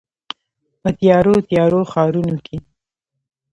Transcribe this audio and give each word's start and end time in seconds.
په 0.81 0.89
تیارو، 0.99 1.35
تیارو 1.49 1.81
ښارونو 1.91 2.35
کې 2.45 2.57